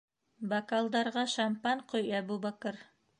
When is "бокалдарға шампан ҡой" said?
0.53-2.09